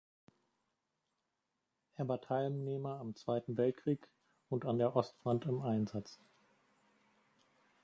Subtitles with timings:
[1.95, 4.07] Er war Teilnehmer am Zweiten Weltkrieg
[4.49, 6.17] und an der Ostfront im Einsatz.